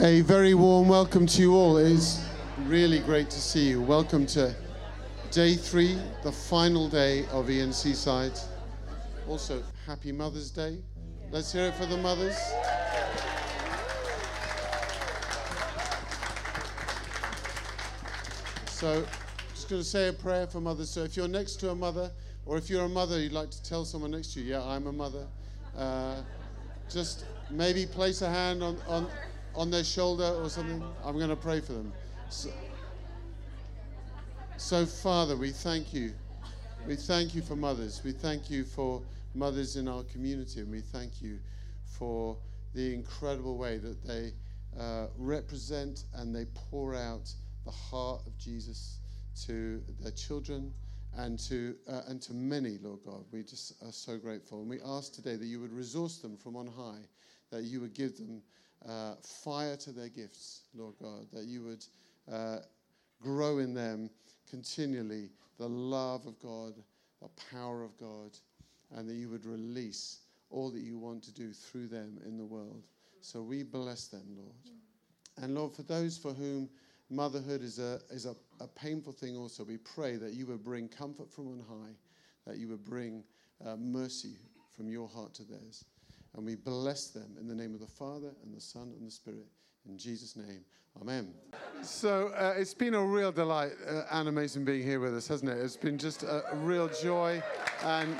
[0.00, 1.76] A very warm welcome to you all.
[1.76, 2.24] It is
[2.66, 3.82] really great to see you.
[3.82, 4.54] Welcome to
[5.32, 8.40] day three, the final day of ENCside.
[9.26, 10.78] Also, happy Mother's Day.
[11.32, 12.38] Let's hear it for the mothers.
[18.68, 19.04] So,
[19.52, 20.90] just going to say a prayer for mothers.
[20.90, 22.12] So, if you're next to a mother,
[22.46, 24.86] or if you're a mother, you'd like to tell someone next to you, yeah, I'm
[24.86, 25.26] a mother.
[25.76, 26.22] Uh,
[26.88, 29.08] just maybe place a hand on, on,
[29.54, 30.82] on their shoulder or something.
[31.04, 31.92] I'm going to pray for them.
[32.28, 32.50] So,
[34.56, 36.14] so, Father, we thank you.
[36.86, 38.02] We thank you for mothers.
[38.04, 39.02] We thank you for
[39.34, 41.38] mothers in our community, and we thank you
[41.84, 42.36] for
[42.74, 44.32] the incredible way that they
[44.78, 47.32] uh, represent and they pour out
[47.64, 48.98] the heart of Jesus
[49.46, 50.72] to their children
[51.16, 53.24] and to, uh, and to many, Lord God.
[53.32, 54.60] We just are so grateful.
[54.60, 57.02] And we ask today that you would resource them from on high,
[57.50, 58.42] that you would give them
[58.86, 61.84] uh, fire to their gifts, Lord God, that you would
[62.32, 62.58] uh,
[63.20, 64.10] grow in them
[64.48, 66.74] continually the love of God,
[67.20, 68.36] the power of God,
[68.94, 72.44] and that you would release all that you want to do through them in the
[72.44, 72.86] world.
[73.20, 74.54] So we bless them, Lord.
[75.42, 76.68] And Lord, for those for whom
[77.10, 80.88] motherhood is a, is a, a painful thing also, we pray that you would bring
[80.88, 81.94] comfort from on high,
[82.46, 83.24] that you would bring
[83.64, 84.36] uh, mercy
[84.76, 85.84] from your heart to theirs.
[86.36, 89.10] And we bless them in the name of the Father and the Son and the
[89.10, 89.46] Spirit.
[89.88, 90.64] In Jesus' name,
[91.00, 91.32] Amen.
[91.82, 93.72] So uh, it's been a real delight,
[94.10, 95.58] uh, Mason, being here with us, hasn't it?
[95.58, 97.40] It's been just a, a real joy.
[97.84, 98.16] And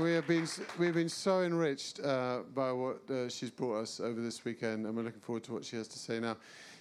[0.00, 0.46] we have been,
[0.78, 4.96] we've been so enriched uh, by what uh, she's brought us over this weekend, and
[4.96, 6.36] we're looking forward to what she has to say now.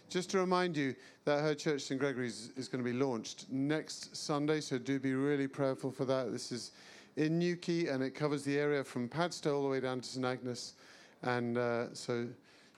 [0.10, 2.00] Just to remind you that her church, St.
[2.00, 6.32] Gregory's, is going to be launched next Sunday, so do be really prayerful for that.
[6.32, 6.72] This is
[7.18, 10.26] in Newquay, and it covers the area from Padstow all the way down to St
[10.26, 10.76] Agnes.
[11.24, 12.26] And uh, so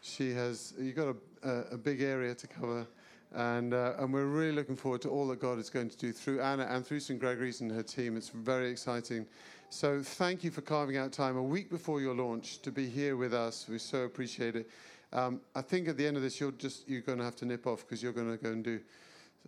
[0.01, 2.87] she has, you've got a, a, a big area to cover.
[3.35, 6.11] And, uh, and we're really looking forward to all that God is going to do
[6.11, 7.19] through Anna and through St.
[7.19, 8.17] Gregory's and her team.
[8.17, 9.27] It's very exciting.
[9.69, 13.17] So thank you for carving out time a week before your launch to be here
[13.17, 13.67] with us.
[13.69, 14.67] We so appreciate it.
[15.11, 17.45] Um, I think at the end of this, you're just you're going to have to
[17.45, 18.79] nip off because you're going to go and do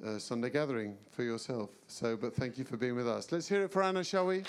[0.06, 1.70] uh, Sunday gathering for yourself.
[1.88, 3.32] So, but thank you for being with us.
[3.32, 4.44] Let's hear it for Anna, shall we?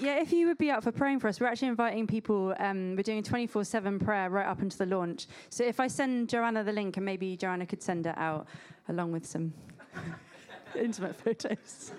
[0.00, 2.54] Yeah, if you would be up for praying for us, we're actually inviting people.
[2.60, 5.26] Um, we're doing a 24 7 prayer right up until the launch.
[5.50, 8.46] So if I send Joanna the link, and maybe Joanna could send it out
[8.88, 9.52] along with some
[10.78, 11.90] intimate photos.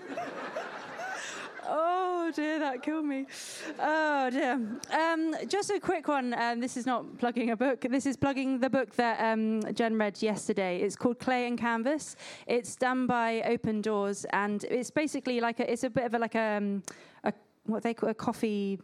[1.68, 1.99] oh
[2.30, 3.26] dear, that killed me.
[3.78, 4.52] Oh dear.
[4.92, 6.34] Um, just a quick one.
[6.34, 7.80] Um, this is not plugging a book.
[7.82, 10.80] This is plugging the book that um, Jen read yesterday.
[10.80, 12.16] It's called Clay and Canvas.
[12.46, 16.18] It's done by Open Doors, and it's basically like a, it's a bit of a,
[16.18, 16.82] like a, um,
[17.24, 17.32] a
[17.64, 18.78] what they call a coffee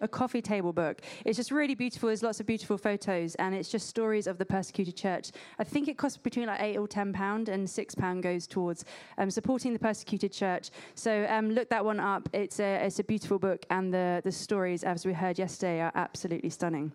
[0.00, 1.00] a coffee table book.
[1.24, 2.08] It's just really beautiful.
[2.08, 5.30] There's lots of beautiful photos, and it's just stories of the persecuted church.
[5.58, 8.84] I think it costs between like eight or ten pound, and six pound goes towards
[9.18, 10.70] um, supporting the persecuted church.
[10.94, 12.28] So um, look that one up.
[12.32, 15.92] It's a it's a beautiful book, and the the stories, as we heard yesterday, are
[15.94, 16.92] absolutely stunning.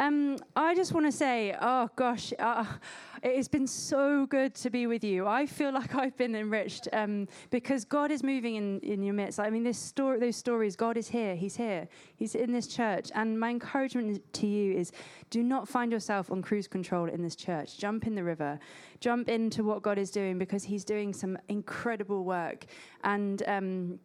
[0.00, 2.64] Um, I just want to say, oh gosh, uh,
[3.22, 5.26] it has been so good to be with you.
[5.26, 9.38] I feel like I've been enriched um, because God is moving in, in your midst.
[9.38, 11.34] I mean, this story, those stories, God is here.
[11.36, 11.86] He's here.
[12.16, 13.10] He's in this church.
[13.14, 14.90] And my encouragement to you is
[15.28, 17.76] do not find yourself on cruise control in this church.
[17.76, 18.58] Jump in the river.
[19.00, 22.64] Jump into what God is doing because He's doing some incredible work.
[23.04, 23.98] And um,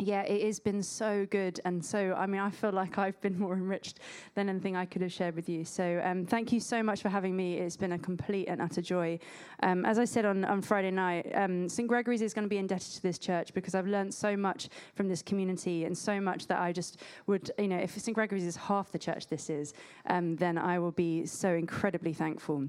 [0.00, 1.60] yeah, it has been so good.
[1.64, 4.00] And so, I mean, I feel like I've been more enriched
[4.34, 5.64] than anything I could have shared with you.
[5.64, 7.58] So, um, thank you so much for having me.
[7.58, 9.18] It's been a complete and utter joy.
[9.62, 11.88] Um, as I said on, on Friday night, um, St.
[11.88, 15.08] Gregory's is going to be indebted to this church because I've learned so much from
[15.08, 18.14] this community and so much that I just would, you know, if St.
[18.14, 19.72] Gregory's is half the church this is,
[20.06, 22.68] um, then I will be so incredibly thankful.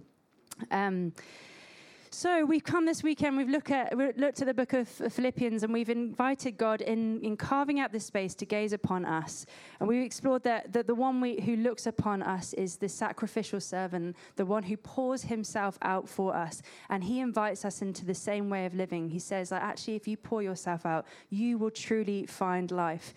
[2.13, 5.63] So we've come this weekend, we've looked at, we looked at the book of Philippians,
[5.63, 9.47] and we've invited God in, in carving out this space to gaze upon us.
[9.79, 13.59] And we've explored that, that the one we, who looks upon us is the sacrificial
[13.59, 16.61] servant, the one who pours himself out for us.
[16.87, 19.09] And he invites us into the same way of living.
[19.09, 23.15] He says actually, if you pour yourself out, you will truly find life.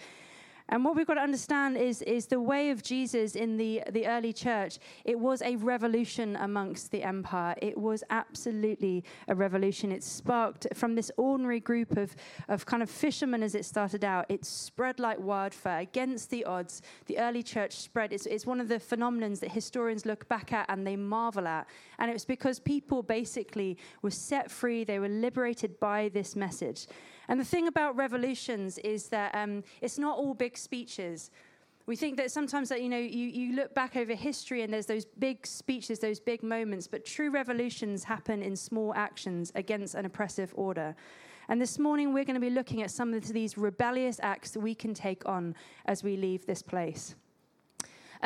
[0.68, 4.06] And what we've got to understand is, is the way of Jesus in the, the
[4.06, 7.54] early church, it was a revolution amongst the empire.
[7.62, 9.92] It was absolutely a revolution.
[9.92, 12.16] It sparked from this ordinary group of,
[12.48, 16.82] of kind of fishermen as it started out, it spread like wildfire against the odds.
[17.06, 18.12] The early church spread.
[18.12, 21.68] It's, it's one of the phenomenons that historians look back at and they marvel at.
[21.98, 26.86] And it was because people basically were set free, they were liberated by this message.
[27.28, 31.30] And the thing about revolutions is that um, it's not all big speeches.
[31.86, 34.86] We think that sometimes that you know you, you look back over history and there's
[34.86, 40.04] those big speeches, those big moments, but true revolutions happen in small actions against an
[40.04, 40.96] oppressive order.
[41.48, 44.60] And this morning we're going to be looking at some of these rebellious acts that
[44.60, 45.54] we can take on
[45.86, 47.14] as we leave this place.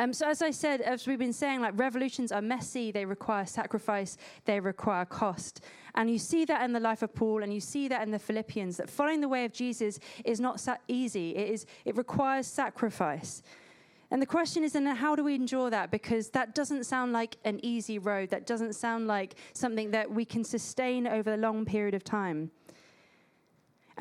[0.01, 3.45] Um, so, as I said, as we've been saying, like revolutions are messy, they require
[3.45, 5.63] sacrifice, they require cost.
[5.93, 8.17] And you see that in the life of Paul, and you see that in the
[8.17, 12.47] Philippians, that following the way of Jesus is not sa- easy, it, is, it requires
[12.47, 13.43] sacrifice.
[14.09, 15.91] And the question is then, how do we endure that?
[15.91, 20.25] Because that doesn't sound like an easy road, that doesn't sound like something that we
[20.25, 22.49] can sustain over a long period of time.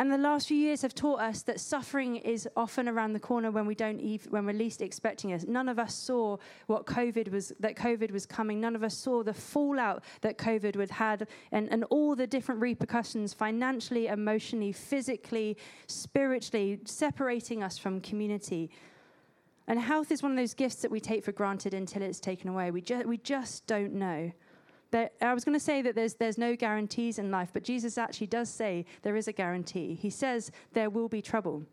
[0.01, 3.51] And the last few years have taught us that suffering is often around the corner
[3.51, 5.47] when we don't even, when we're least expecting it.
[5.47, 6.39] None of us saw
[6.69, 8.63] what COVID was that COVID was coming.
[8.63, 12.63] None of us saw the fallout that COVID would had and, and all the different
[12.63, 18.71] repercussions financially, emotionally, physically, spiritually, separating us from community.
[19.67, 22.49] And health is one of those gifts that we take for granted until it's taken
[22.49, 22.71] away.
[22.71, 24.33] We, ju- we just don't know.
[24.91, 27.97] There, I was going to say that there's, there's no guarantees in life, but Jesus
[27.97, 29.95] actually does say there is a guarantee.
[29.95, 31.65] He says there will be trouble.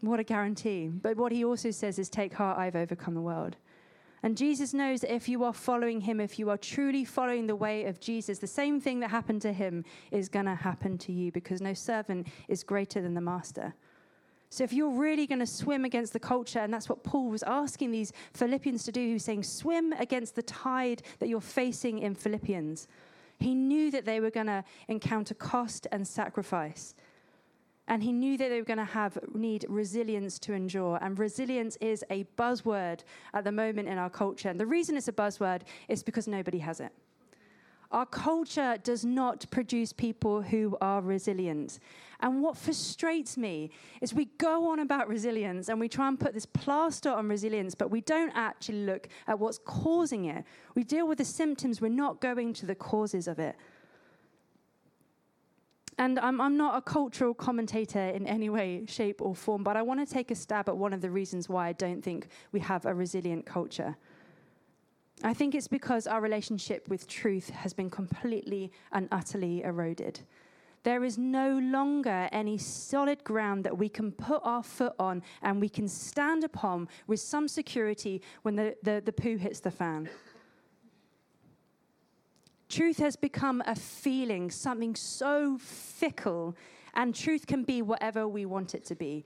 [0.00, 0.88] What a guarantee.
[0.88, 3.56] But what he also says is, Take heart, I've overcome the world.
[4.24, 7.56] And Jesus knows that if you are following him, if you are truly following the
[7.56, 11.12] way of Jesus, the same thing that happened to him is going to happen to
[11.12, 13.74] you because no servant is greater than the master.
[14.52, 17.42] So, if you're really going to swim against the culture, and that's what Paul was
[17.42, 22.00] asking these Philippians to do, he was saying, swim against the tide that you're facing
[22.00, 22.86] in Philippians.
[23.38, 26.94] He knew that they were going to encounter cost and sacrifice.
[27.88, 30.98] And he knew that they were going to have need resilience to endure.
[31.00, 34.50] And resilience is a buzzword at the moment in our culture.
[34.50, 36.92] And the reason it's a buzzword is because nobody has it.
[37.92, 41.78] Our culture does not produce people who are resilient.
[42.20, 46.32] And what frustrates me is we go on about resilience and we try and put
[46.32, 50.44] this plaster on resilience, but we don't actually look at what's causing it.
[50.74, 53.56] We deal with the symptoms, we're not going to the causes of it.
[55.98, 59.82] And I'm, I'm not a cultural commentator in any way, shape, or form, but I
[59.82, 62.60] want to take a stab at one of the reasons why I don't think we
[62.60, 63.96] have a resilient culture.
[65.22, 70.20] I think it's because our relationship with truth has been completely and utterly eroded.
[70.82, 75.60] There is no longer any solid ground that we can put our foot on and
[75.60, 80.08] we can stand upon with some security when the, the, the poo hits the fan.
[82.68, 86.56] Truth has become a feeling, something so fickle,
[86.94, 89.24] and truth can be whatever we want it to be.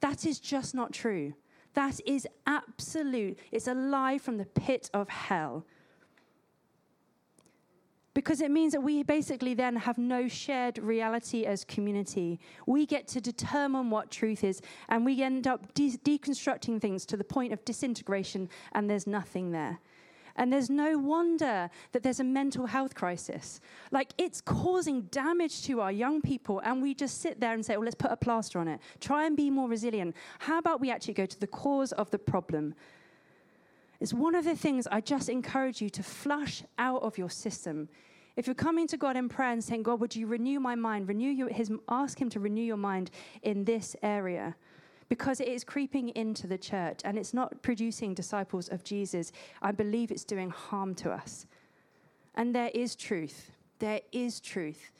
[0.00, 1.32] That is just not true.
[1.74, 3.38] That is absolute.
[3.52, 5.64] It's a lie from the pit of hell.
[8.12, 12.40] Because it means that we basically then have no shared reality as community.
[12.66, 17.16] We get to determine what truth is, and we end up de- deconstructing things to
[17.16, 19.78] the point of disintegration, and there's nothing there.
[20.36, 23.60] And there's no wonder that there's a mental health crisis.
[23.90, 27.76] Like, it's causing damage to our young people, and we just sit there and say,
[27.76, 28.80] well, let's put a plaster on it.
[29.00, 30.14] Try and be more resilient.
[30.38, 32.74] How about we actually go to the cause of the problem?
[34.00, 37.88] It's one of the things I just encourage you to flush out of your system.
[38.36, 41.08] If you're coming to God in prayer and saying, God, would you renew my mind,
[41.08, 43.10] renew your, his, ask Him to renew your mind
[43.42, 44.56] in this area
[45.10, 49.72] because it is creeping into the church and it's not producing disciples of Jesus, I
[49.72, 51.46] believe it's doing harm to us.
[52.36, 53.50] And there is truth.
[53.80, 54.92] There is truth.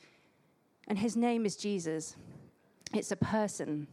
[0.89, 2.17] And his name is Jesus.
[2.93, 3.87] It's a person.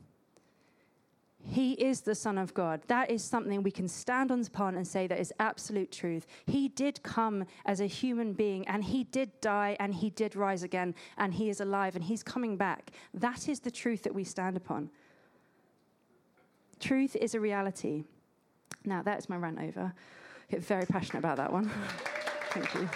[1.45, 2.83] He is the Son of God.
[2.89, 6.27] That is something we can stand on upon and say that is absolute truth.
[6.47, 10.65] He did come as a human being and he did die and he did rise
[10.65, 12.91] again and he is alive and he's coming back.
[13.15, 14.91] That is the truth that we stand upon.
[16.81, 18.05] Truth is a reality.
[18.85, 19.93] Now, that is my rant over.
[19.93, 21.71] I get very passionate about that one.
[22.51, 22.89] Thank you.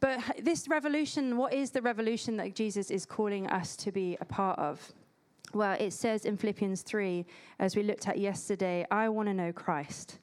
[0.00, 4.24] But this revolution, what is the revolution that Jesus is calling us to be a
[4.24, 4.92] part of?
[5.54, 7.24] Well, it says in Philippians 3,
[7.60, 10.18] as we looked at yesterday, I want to know Christ.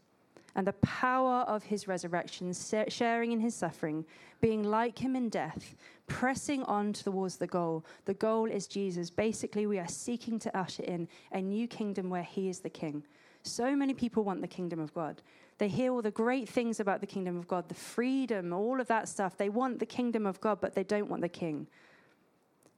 [0.55, 2.53] and the power of his resurrection,
[2.89, 4.05] sharing in his suffering,
[4.41, 5.75] being like him in death,
[6.10, 7.86] pressing on towards the goal.
[8.04, 9.10] The goal is Jesus.
[9.10, 13.04] Basically, we are seeking to usher in a new kingdom where he is the king.
[13.44, 15.22] So many people want the kingdom of God.
[15.60, 18.88] They hear all the great things about the kingdom of God, the freedom, all of
[18.88, 19.38] that stuff.
[19.38, 21.68] They want the kingdom of God, but they don't want the king.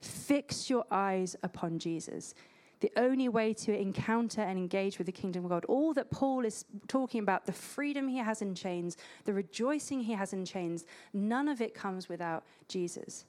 [0.02, 2.36] Fix your eyes upon Jesus
[2.82, 5.66] the only way to encounter and engage with the kingdom of God.
[5.66, 10.14] All that Paul is talking about, the freedom he has in chains, the rejoicing he
[10.14, 13.26] has in chains, none of it comes without Jesus.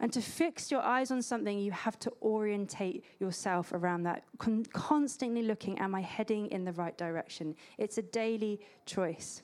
[0.00, 4.66] And to fix your eyes on something, you have to orientate yourself around that, con-
[4.72, 7.54] constantly looking, am I heading in the right direction?
[7.78, 9.42] It's a daily choice.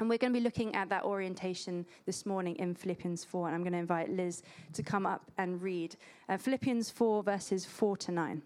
[0.00, 3.48] And we're going to be looking at that orientation this morning in Philippians 4.
[3.48, 4.42] And I'm going to invite Liz
[4.72, 5.94] to come up and read
[6.30, 8.42] uh, Philippians 4, verses 4 to 9.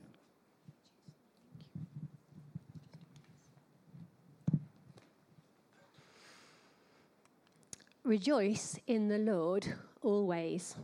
[8.02, 9.64] Rejoice in the Lord
[10.02, 10.75] always.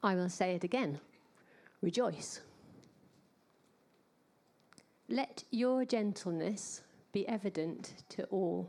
[0.00, 1.00] I will say it again
[1.82, 2.40] rejoice.
[5.08, 6.82] Let your gentleness
[7.12, 8.68] be evident to all.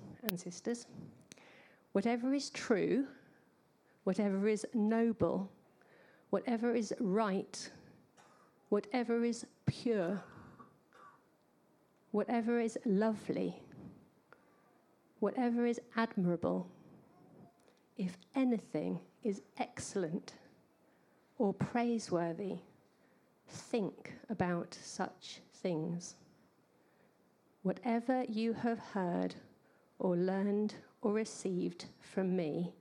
[0.29, 0.85] and sisters,
[1.91, 3.05] whatever is true,
[4.03, 5.49] whatever is noble,
[6.29, 7.69] whatever is right,
[8.69, 10.23] whatever is pure,
[12.11, 13.61] whatever is lovely,
[15.19, 16.67] whatever is admirable,
[17.97, 20.33] if anything is excellent
[21.37, 22.57] or praiseworthy,
[23.47, 26.15] think about such things.
[27.63, 29.35] Whatever you have heard
[30.01, 32.73] or learned or received from me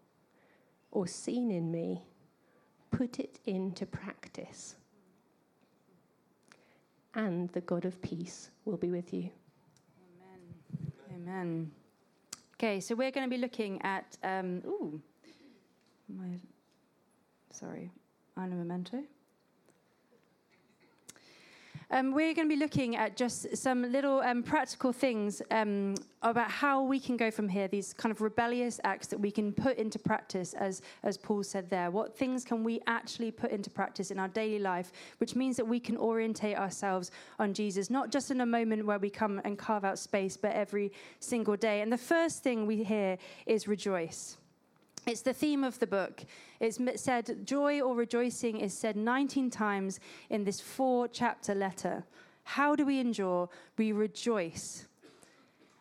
[0.90, 2.02] or seen in me,
[2.90, 4.76] put it into practice.
[7.14, 9.28] And the God of peace will be with you.
[10.08, 11.28] Amen.
[11.28, 11.70] Amen.
[12.54, 14.16] Okay, so we're going to be looking at.
[14.22, 15.00] Um, ooh,
[16.08, 16.38] my,
[17.50, 17.90] sorry,
[18.46, 19.02] know memento.
[21.92, 26.48] Um, we're going to be looking at just some little um, practical things um, about
[26.48, 29.76] how we can go from here, these kind of rebellious acts that we can put
[29.76, 31.90] into practice, as, as Paul said there.
[31.90, 35.66] What things can we actually put into practice in our daily life, which means that
[35.66, 39.58] we can orientate ourselves on Jesus, not just in a moment where we come and
[39.58, 41.80] carve out space, but every single day.
[41.80, 44.36] And the first thing we hear is rejoice.
[45.06, 46.24] It's the theme of the book.
[46.60, 52.04] It's said, joy or rejoicing is said 19 times in this four chapter letter.
[52.44, 53.48] How do we endure?
[53.78, 54.86] We rejoice.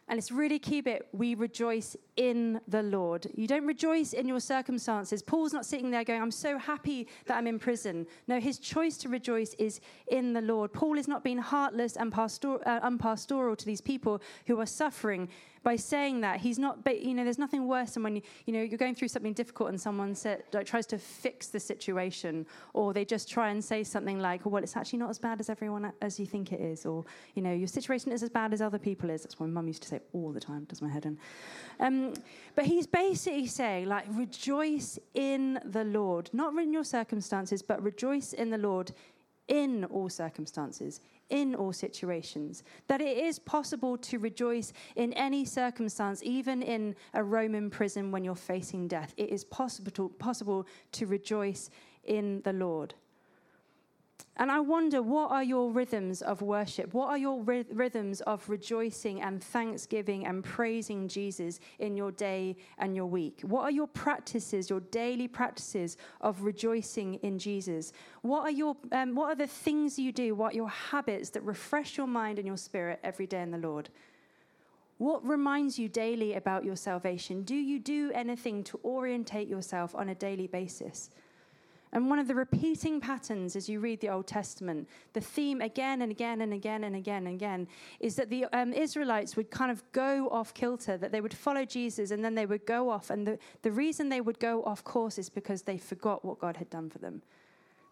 [0.09, 1.07] And it's really key bit.
[1.11, 3.27] We rejoice in the Lord.
[3.35, 5.21] You don't rejoice in your circumstances.
[5.21, 8.07] Paul's not sitting there going, I'm so happy that I'm in prison.
[8.27, 10.73] No, his choice to rejoice is in the Lord.
[10.73, 15.29] Paul is not being heartless and pastor- uh, unpastoral to these people who are suffering
[15.63, 18.53] by saying that he's not but you know there's nothing worse than when you, you
[18.53, 22.45] know you're going through something difficult and someone said, like, tries to fix the situation
[22.73, 25.49] or they just try and say something like well it's actually not as bad as
[25.49, 27.03] everyone as you think it is or
[27.35, 29.23] you know your situation is as bad as other people is.
[29.23, 31.17] That's what my mum used to say all the time does my head in.
[31.79, 32.13] Um,
[32.55, 38.33] but he's basically saying like rejoice in the lord not in your circumstances but rejoice
[38.33, 38.91] in the lord
[39.47, 46.21] in all circumstances in all situations, that it is possible to rejoice in any circumstance,
[46.23, 49.13] even in a Roman prison when you're facing death.
[49.17, 51.69] It is possible to, possible to rejoice
[52.03, 52.93] in the Lord.
[54.39, 56.93] And I wonder, what are your rhythms of worship?
[56.93, 62.95] What are your rhythms of rejoicing and thanksgiving and praising Jesus in your day and
[62.95, 63.41] your week?
[63.41, 67.91] What are your practices, your daily practices of rejoicing in Jesus?
[68.21, 70.33] What are, your, um, what are the things you do?
[70.35, 73.57] What are your habits that refresh your mind and your spirit every day in the
[73.57, 73.89] Lord?
[74.99, 77.43] What reminds you daily about your salvation?
[77.43, 81.09] Do you do anything to orientate yourself on a daily basis?
[81.91, 86.03] And one of the repeating patterns as you read the Old Testament, the theme again
[86.03, 87.67] and again and again and again and again,
[87.99, 91.65] is that the um, Israelites would kind of go off kilter, that they would follow
[91.65, 93.09] Jesus and then they would go off.
[93.09, 96.57] And the, the reason they would go off course is because they forgot what God
[96.57, 97.23] had done for them.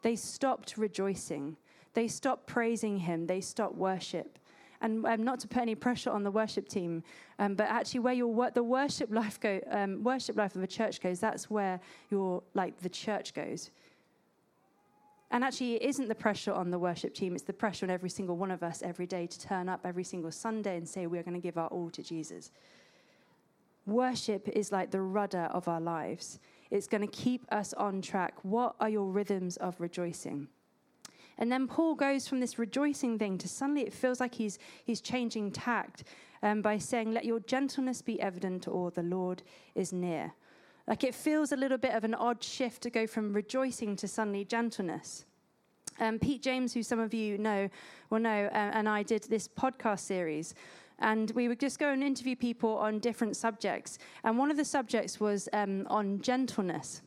[0.04, 1.58] They stopped rejoicing,
[1.96, 4.38] they stopped praising Him, they stopped worship.
[4.80, 7.02] And um, not to put any pressure on the worship team,
[7.40, 10.68] um, but actually, where your wor- the worship life go, um, worship life of a
[10.68, 11.80] church goes, that's where
[12.12, 13.72] your like the church goes.
[15.30, 18.10] And actually, it isn't the pressure on the worship team, it's the pressure on every
[18.10, 21.24] single one of us every day to turn up every single Sunday and say, We're
[21.24, 22.52] going to give our all to Jesus.
[23.86, 26.40] Worship is like the rudder of our lives,
[26.72, 28.36] it's going to keep us on track.
[28.44, 30.48] What are your rhythms of rejoicing?
[31.38, 35.02] And then Paul goes from this rejoicing thing to suddenly it feels like he's, he's
[35.02, 36.04] changing tact
[36.42, 39.44] um, by saying, Let your gentleness be evident to all, the Lord
[39.76, 40.34] is near.
[40.88, 44.08] Like it feels a little bit of an odd shift to go from rejoicing to
[44.08, 45.26] suddenly gentleness.
[46.00, 47.70] Um, Pete James, who some of you know,
[48.10, 50.54] will know, uh, and I did this podcast series.
[51.00, 54.00] And we would just go and interview people on different subjects.
[54.24, 57.02] And one of the subjects was um, on gentleness.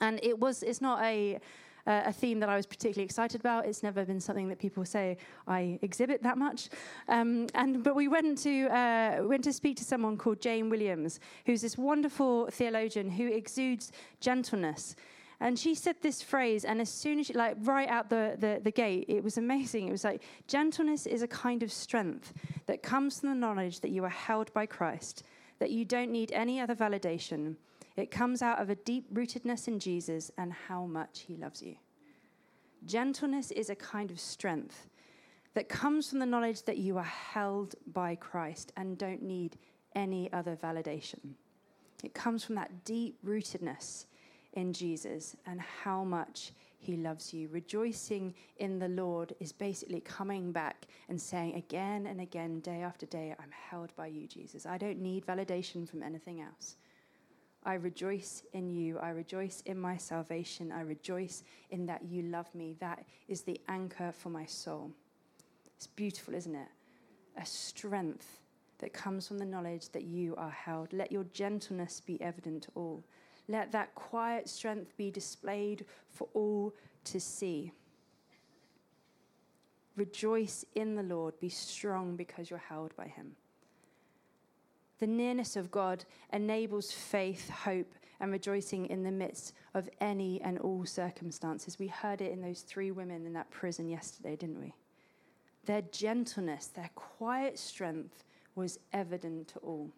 [0.00, 1.38] And it was, it's not a,
[1.86, 3.66] uh, a theme that I was particularly excited about.
[3.66, 6.68] It's never been something that people say I exhibit that much.
[7.08, 11.20] Um, and but we went to uh, went to speak to someone called Jane Williams,
[11.46, 14.96] who's this wonderful theologian who exudes gentleness.
[15.42, 18.60] And she said this phrase, and as soon as she, like, right out the, the,
[18.62, 19.88] the gate, it was amazing.
[19.88, 22.34] It was like, gentleness is a kind of strength
[22.66, 25.22] that comes from the knowledge that you are held by Christ,
[25.58, 27.56] that you don't need any other validation,
[28.00, 31.76] it comes out of a deep rootedness in Jesus and how much he loves you.
[32.84, 34.88] Gentleness is a kind of strength
[35.54, 39.58] that comes from the knowledge that you are held by Christ and don't need
[39.94, 41.34] any other validation.
[42.02, 44.06] It comes from that deep rootedness
[44.54, 47.48] in Jesus and how much he loves you.
[47.48, 53.04] Rejoicing in the Lord is basically coming back and saying again and again, day after
[53.04, 54.64] day, I'm held by you, Jesus.
[54.64, 56.76] I don't need validation from anything else.
[57.62, 58.98] I rejoice in you.
[58.98, 60.72] I rejoice in my salvation.
[60.72, 62.76] I rejoice in that you love me.
[62.80, 64.90] That is the anchor for my soul.
[65.76, 66.68] It's beautiful, isn't it?
[67.36, 68.40] A strength
[68.78, 70.92] that comes from the knowledge that you are held.
[70.92, 73.04] Let your gentleness be evident to all.
[73.46, 76.74] Let that quiet strength be displayed for all
[77.04, 77.72] to see.
[79.96, 81.38] Rejoice in the Lord.
[81.40, 83.36] Be strong because you're held by him.
[85.00, 90.58] The nearness of God enables faith, hope, and rejoicing in the midst of any and
[90.58, 91.78] all circumstances.
[91.78, 94.74] We heard it in those three women in that prison yesterday, didn't we?
[95.64, 99.90] Their gentleness, their quiet strength was evident to all.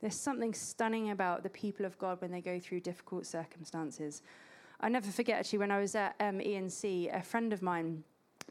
[0.00, 4.20] There's something stunning about the people of God when they go through difficult circumstances.
[4.80, 8.04] I never forget, actually, when I was at um, ENC, a friend of mine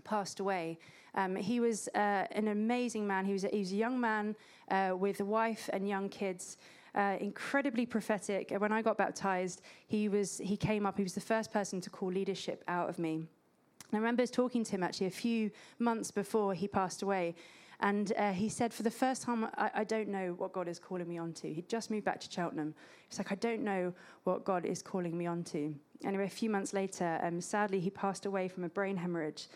[0.03, 0.79] passed away.
[1.15, 3.25] Um, he was uh, an amazing man.
[3.25, 4.35] He was a, he was a young man
[4.69, 6.57] uh, with a wife and young kids.
[6.93, 8.53] Uh, incredibly prophetic.
[8.57, 10.97] When I got baptized, he was he came up.
[10.97, 13.15] He was the first person to call leadership out of me.
[13.15, 17.35] And I remember talking to him actually a few months before he passed away,
[17.79, 20.79] and uh, he said, For the first time, I, I, don't know what God is
[20.79, 21.53] calling me onto.
[21.53, 22.73] He'd just moved back to Cheltenham.
[23.09, 25.73] He's like, I don't know what God is calling me onto.
[26.03, 29.47] Anyway, a few months later, um, sadly, he passed away from a brain hemorrhage.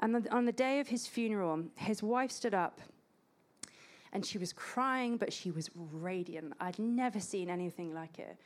[0.00, 2.80] And on the day of his funeral, his wife stood up
[4.12, 6.54] and she was crying, but she was radiant.
[6.60, 8.36] I'd never seen anything like it.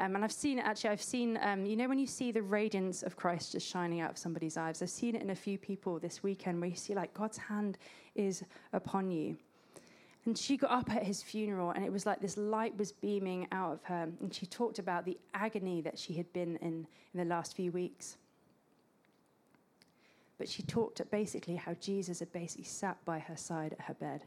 [0.00, 3.04] Um, and I've seen actually, I've seen, um, you know, when you see the radiance
[3.04, 6.00] of Christ just shining out of somebody's eyes, I've seen it in a few people
[6.00, 7.78] this weekend where you see like God's hand
[8.16, 9.36] is upon you.
[10.26, 13.46] And she got up at his funeral, and it was like this light was beaming
[13.52, 14.08] out of her.
[14.20, 17.70] And she talked about the agony that she had been in in the last few
[17.70, 18.16] weeks.
[20.38, 24.24] But she talked basically how Jesus had basically sat by her side at her bed.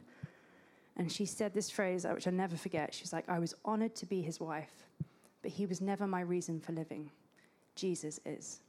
[0.96, 2.92] And she said this phrase, uh, which I'll never forget.
[2.92, 4.84] She's like, I was honored to be his wife,
[5.42, 7.10] but he was never my reason for living.
[7.76, 8.60] Jesus is.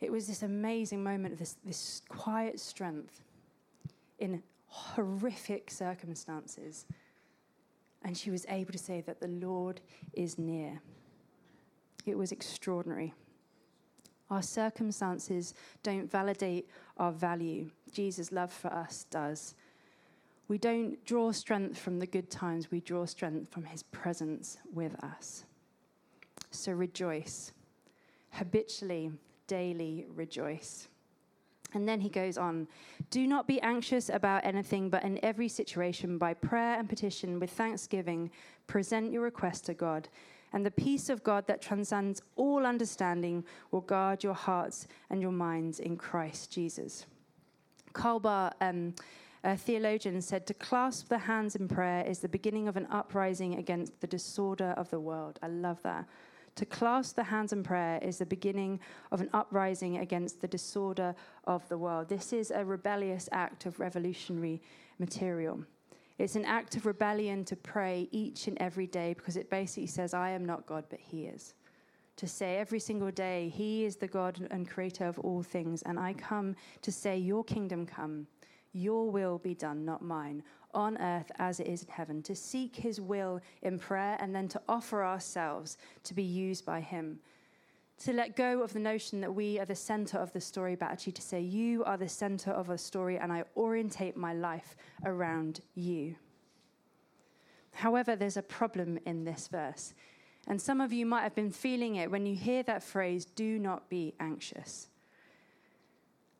[0.00, 3.22] It was this amazing moment of this, this quiet strength
[4.18, 6.86] in horrific circumstances.
[8.02, 9.80] And she was able to say that the Lord
[10.14, 10.80] is near.
[12.06, 13.14] It was extraordinary.
[14.30, 17.70] Our circumstances don't validate our value.
[17.92, 19.54] Jesus' love for us does.
[20.46, 25.02] We don't draw strength from the good times, we draw strength from his presence with
[25.02, 25.44] us.
[26.50, 27.52] So rejoice.
[28.30, 29.12] Habitually,
[29.46, 30.88] daily rejoice.
[31.72, 32.66] And then he goes on
[33.10, 37.50] Do not be anxious about anything, but in every situation, by prayer and petition, with
[37.50, 38.30] thanksgiving,
[38.66, 40.08] present your request to God
[40.52, 45.32] and the peace of God that transcends all understanding will guard your hearts and your
[45.32, 47.06] minds in Christ Jesus.
[47.92, 48.94] Karl Barth, um,
[49.44, 53.56] a theologian, said to clasp the hands in prayer is the beginning of an uprising
[53.56, 55.38] against the disorder of the world.
[55.42, 56.06] I love that.
[56.56, 58.80] To clasp the hands in prayer is the beginning
[59.12, 62.08] of an uprising against the disorder of the world.
[62.08, 64.60] This is a rebellious act of revolutionary
[64.98, 65.64] material.
[66.20, 70.12] It's an act of rebellion to pray each and every day because it basically says,
[70.12, 71.54] I am not God, but He is.
[72.16, 75.98] To say every single day, He is the God and creator of all things, and
[75.98, 78.26] I come to say, Your kingdom come,
[78.72, 80.42] Your will be done, not mine
[80.74, 84.46] on earth as it is in heaven, to seek his will in prayer and then
[84.48, 87.18] to offer ourselves to be used by him.
[88.00, 90.90] To let go of the notion that we are the center of the story, but
[90.90, 94.74] actually to say, You are the center of a story, and I orientate my life
[95.04, 96.14] around you.
[97.72, 99.94] However, there's a problem in this verse.
[100.48, 103.58] And some of you might have been feeling it when you hear that phrase, do
[103.58, 104.88] not be anxious.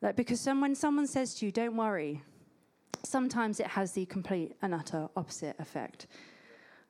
[0.01, 2.23] Like, because some, when someone says to you, don't worry,
[3.05, 6.07] sometimes it has the complete and utter opposite effect.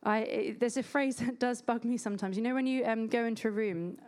[0.04, 2.36] I, it, there's a phrase that does bug me sometimes.
[2.36, 3.98] You know, when you um, go into a room,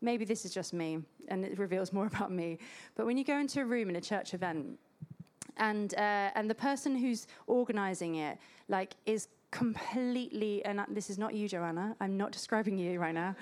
[0.00, 2.58] maybe this is just me and it reveals more about me,
[2.94, 4.78] but when you go into a room in a church event,
[5.56, 11.34] and, uh, and the person who's organizing it, like, is completely, and this is not
[11.34, 13.34] you, Joanna, I'm not describing you right now,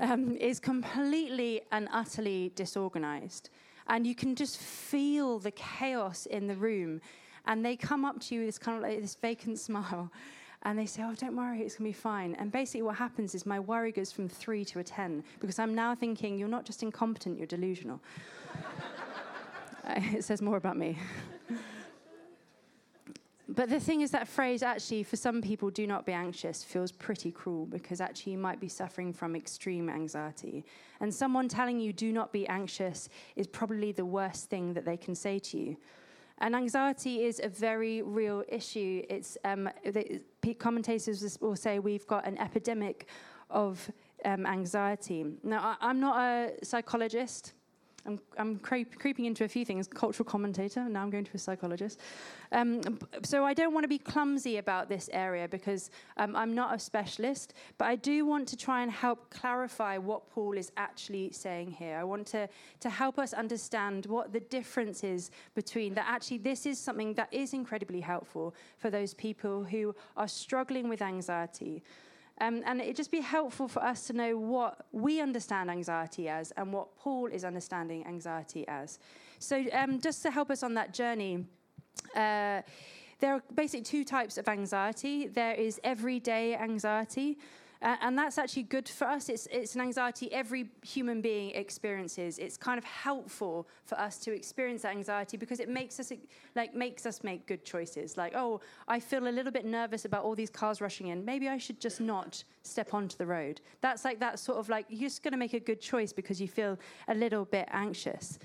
[0.00, 3.48] um, is completely and utterly disorganized
[3.86, 7.00] and you can just feel the chaos in the room.
[7.46, 10.10] And they come up to you with this kind of like this vacant smile.
[10.64, 12.34] And they say, Oh, don't worry, it's going to be fine.
[12.36, 15.74] And basically, what happens is my worry goes from three to a 10 because I'm
[15.74, 18.00] now thinking, You're not just incompetent, you're delusional.
[19.88, 20.98] it says more about me.
[23.46, 26.90] But the thing is, that phrase actually, for some people, do not be anxious, feels
[26.90, 30.64] pretty cruel because actually you might be suffering from extreme anxiety.
[31.00, 34.96] And someone telling you, do not be anxious, is probably the worst thing that they
[34.96, 35.76] can say to you.
[36.38, 39.02] And anxiety is a very real issue.
[39.08, 39.68] It's um,
[40.58, 43.08] commentators will say we've got an epidemic
[43.50, 43.90] of
[44.24, 45.24] um, anxiety.
[45.42, 47.54] Now, I, I'm not a psychologist.
[48.06, 51.38] I'm, I'm creep, creeping into a few things cultural commentator, now I'm going to a
[51.38, 52.00] psychologist.
[52.52, 56.74] Um, so I don't want to be clumsy about this area because um, I'm not
[56.74, 61.32] a specialist, but I do want to try and help clarify what Paul is actually
[61.32, 61.96] saying here.
[61.96, 62.48] I want to,
[62.80, 66.06] to help us understand what the difference is between that.
[66.08, 71.02] Actually, this is something that is incredibly helpful for those people who are struggling with
[71.02, 71.82] anxiety.
[72.40, 76.50] Um, and it'd just be helpful for us to know what we understand anxiety as
[76.56, 78.98] and what Paul is understanding anxiety as.
[79.38, 81.46] So, um, just to help us on that journey,
[82.16, 82.62] uh,
[83.20, 87.38] there are basically two types of anxiety there is everyday anxiety,
[88.00, 89.28] and that's actually good for us.
[89.28, 92.38] It's, it's an anxiety every human being experiences.
[92.38, 96.10] It's kind of helpful for us to experience that anxiety because it makes us
[96.56, 98.16] like makes us make good choices.
[98.16, 101.24] Like, oh, I feel a little bit nervous about all these cars rushing in.
[101.26, 103.60] Maybe I should just not step onto the road.
[103.82, 106.40] That's like that sort of like you're just going to make a good choice because
[106.40, 108.38] you feel a little bit anxious.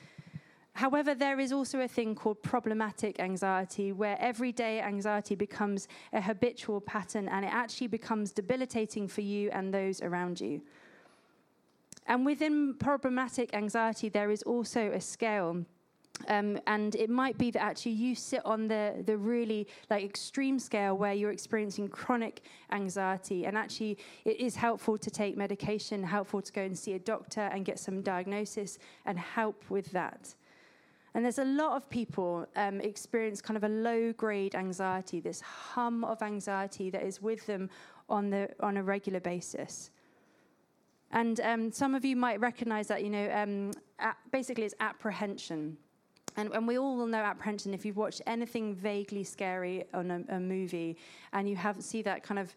[0.79, 6.79] However, there is also a thing called problematic anxiety, where everyday anxiety becomes a habitual
[6.79, 10.61] pattern and it actually becomes debilitating for you and those around you.
[12.07, 15.65] And within problematic anxiety, there is also a scale.
[16.29, 20.59] Um, and it might be that actually you sit on the, the really like extreme
[20.59, 26.41] scale where you're experiencing chronic anxiety and actually it is helpful to take medication helpful
[26.41, 30.35] to go and see a doctor and get some diagnosis and help with that
[31.13, 35.41] and there's a lot of people um, experience kind of a low grade anxiety, this
[35.41, 37.69] hum of anxiety that is with them
[38.09, 39.91] on, the, on a regular basis.
[41.11, 43.71] And um, some of you might recognize that, you know, um,
[44.31, 45.77] basically it's apprehension.
[46.37, 50.35] And, and, we all will know apprehension if you've watched anything vaguely scary on a,
[50.35, 50.95] a movie
[51.33, 52.55] and you have see that kind of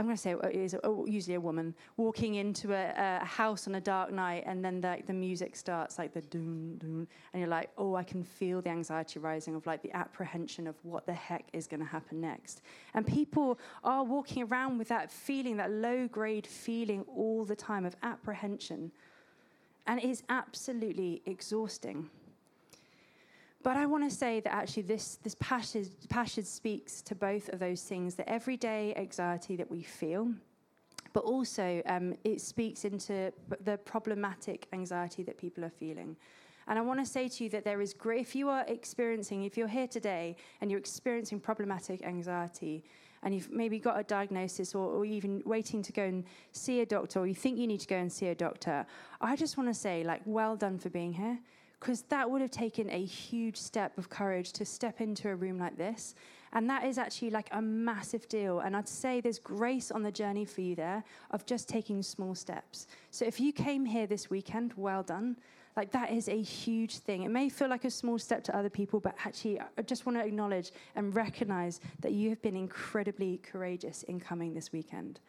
[0.00, 3.68] I'm going to say it is uh, usually a woman walking into a, a, house
[3.68, 7.40] on a dark night, and then the, the music starts like the doom doom, and
[7.40, 11.04] you're like, oh, I can feel the anxiety rising of like the apprehension of what
[11.04, 12.62] the heck is going to happen next.
[12.94, 17.84] And people are walking around with that feeling, that low grade feeling all the time
[17.84, 18.92] of apprehension,
[19.86, 22.08] and it is absolutely exhausting.
[23.62, 27.58] But I want to say that actually this, this passage, passage speaks to both of
[27.58, 30.32] those things the everyday anxiety that we feel,
[31.12, 36.16] but also um, it speaks into the problematic anxiety that people are feeling.
[36.68, 39.44] And I want to say to you that there is great, if you are experiencing,
[39.44, 42.84] if you're here today and you're experiencing problematic anxiety,
[43.22, 46.86] and you've maybe got a diagnosis or, or, even waiting to go and see a
[46.86, 48.86] doctor, or you think you need to go and see a doctor,
[49.20, 51.38] I just want to say, like, well done for being here
[51.80, 55.58] because that would have taken a huge step of courage to step into a room
[55.58, 56.14] like this
[56.52, 58.60] And that is actually like a massive deal.
[58.60, 62.34] And I'd say there's grace on the journey for you there of just taking small
[62.34, 62.86] steps.
[63.10, 65.36] So if you came here this weekend, well done.
[65.76, 67.22] Like that is a huge thing.
[67.22, 70.18] It may feel like a small step to other people, but actually, I just want
[70.18, 75.20] to acknowledge and recognize that you have been incredibly courageous in coming this weekend.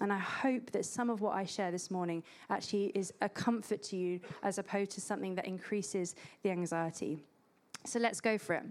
[0.00, 3.82] And I hope that some of what I share this morning actually is a comfort
[3.84, 7.24] to you as opposed to something that increases the anxiety.
[7.84, 8.64] So let's go for it.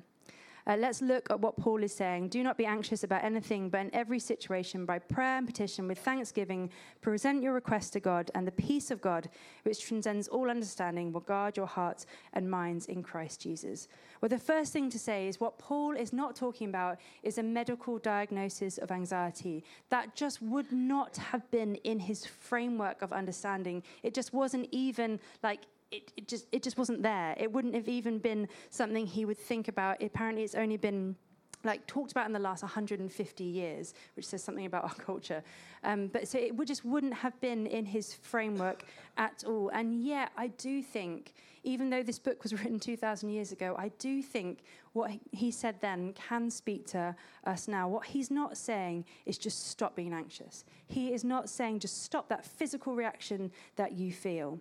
[0.67, 2.27] Uh, let's look at what Paul is saying.
[2.27, 5.97] Do not be anxious about anything, but in every situation, by prayer and petition, with
[5.97, 9.30] thanksgiving, present your request to God, and the peace of God,
[9.63, 13.88] which transcends all understanding, will guard your hearts and minds in Christ Jesus.
[14.19, 17.43] Well, the first thing to say is what Paul is not talking about is a
[17.43, 19.63] medical diagnosis of anxiety.
[19.88, 23.84] That just would not have been in his framework of understanding.
[24.03, 27.36] It just wasn't even like it, it just it just wasn't there.
[27.38, 30.02] It wouldn't have even been something he would think about.
[30.04, 31.15] Apparently, it's only been
[31.63, 35.43] like talked about in the last 150 years, which says something about our culture.
[35.84, 38.84] Um, but so it would just wouldn't have been in his framework
[39.17, 39.69] at all.
[39.73, 43.89] And yet, I do think, even though this book was written 2,000 years ago, I
[44.00, 44.60] do think
[44.93, 47.88] what he said then can speak to us now.
[47.88, 50.65] What he's not saying is just stop being anxious.
[50.88, 54.60] He is not saying just stop that physical reaction that you feel.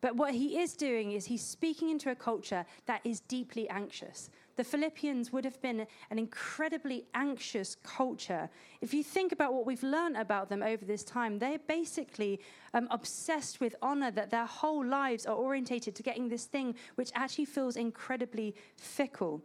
[0.00, 4.30] But what he is doing is he's speaking into a culture that is deeply anxious.
[4.56, 8.48] The Philippians would have been an incredibly anxious culture.
[8.80, 12.40] If you think about what we've learned about them over this time, they're basically
[12.74, 17.10] um, obsessed with honor, that their whole lives are orientated to getting this thing which
[17.14, 19.42] actually feels incredibly fickle.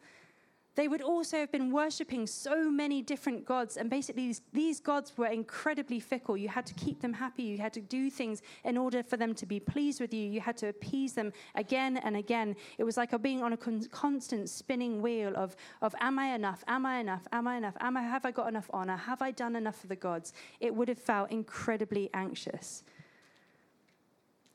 [0.75, 5.13] They would also have been worshipping so many different gods, and basically, these, these, gods
[5.17, 6.35] were incredibly fickle.
[6.35, 9.33] You had to keep them happy, you had to do things in order for them
[9.35, 12.55] to be pleased with you, you had to appease them again and again.
[12.77, 16.63] It was like being on a con- constant spinning wheel of, of Am I enough?
[16.67, 17.25] Am I enough?
[17.31, 17.77] Am I enough?
[17.79, 18.97] Am I, have I got enough honor?
[18.97, 20.33] Have I done enough for the gods?
[20.59, 22.83] It would have felt incredibly anxious.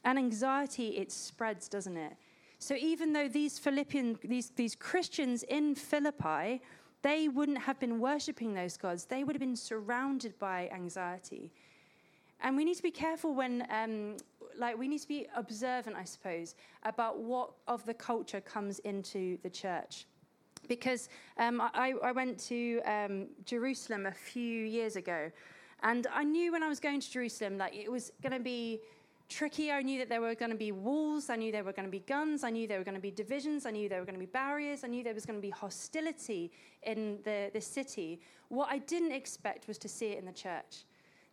[0.04, 2.12] And anxiety, it spreads, doesn't it?
[2.60, 6.60] So even though these Philippian, these, these Christians in Philippi,
[7.00, 11.50] they wouldn't have been worshipping those gods, they would have been surrounded by anxiety.
[12.42, 14.18] And we need to be careful when, um,
[14.58, 19.38] like, we need to be observant, I suppose, about what of the culture comes into
[19.42, 20.06] the church.
[20.68, 25.30] Because um, I, I, went to um, Jerusalem a few years ago,
[25.82, 28.80] and I knew when I was going to Jerusalem, like, it was going to be
[29.30, 29.72] tricky.
[29.72, 31.30] I knew that there were going to be walls.
[31.30, 32.44] I knew there were going to be guns.
[32.44, 33.64] I knew there were going to be divisions.
[33.64, 34.84] I knew there were going to be barriers.
[34.84, 36.50] I knew there was going to be hostility
[36.82, 38.20] in the, the city.
[38.48, 40.84] What I didn't expect was to see it in the church.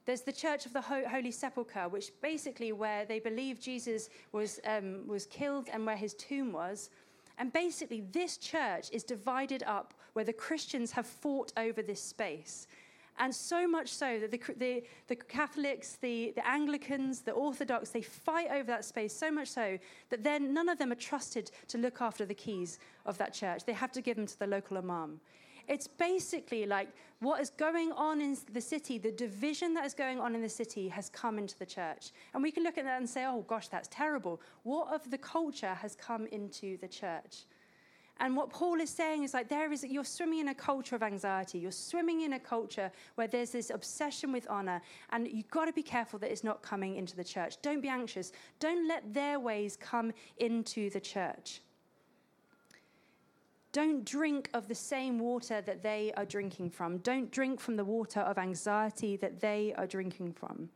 [0.06, 5.06] There's the Church of the Holy Sepulchre, which basically where they believe Jesus was, um,
[5.06, 6.92] was killed and where his tomb was.
[7.38, 12.68] And basically, this church is divided up where the Christians have fought over this space.
[13.20, 18.02] And so much so that the, the, the, Catholics, the, the Anglicans, the Orthodox, they
[18.02, 19.78] fight over that space so much so
[20.10, 23.66] that then none of them are trusted to look after the keys of that church.
[23.66, 25.20] They have to give them to the local imam.
[25.68, 30.20] It's basically like what is going on in the city, the division that is going
[30.20, 32.12] on in the city has come into the church.
[32.34, 34.40] And we can look at that and say, oh gosh, that's terrible.
[34.64, 37.46] What of the culture has come into the church?
[38.20, 41.04] And what Paul is saying is like there is you're swimming in a culture of
[41.04, 41.60] anxiety.
[41.60, 45.74] You're swimming in a culture where there's this obsession with honor, and you've got to
[45.74, 47.62] be careful that it's not coming into the church.
[47.62, 48.32] Don't be anxious.
[48.60, 51.62] Don't let their ways come into the church.
[53.72, 56.98] Don't drink of the same water that they are drinking from.
[57.00, 60.70] Don't drink from the water of anxiety that they are drinking from.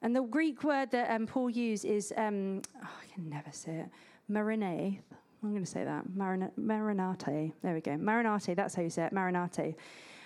[0.00, 3.76] And the Greek word that um, Paul used is, um, oh, I can never say
[3.76, 3.88] it,
[4.28, 4.98] marinate.
[5.42, 6.04] I'm going to say that.
[6.14, 7.52] Marin- marinate.
[7.62, 7.92] There we go.
[7.92, 9.12] Marinate, that's how you say it.
[9.12, 9.74] Marinate.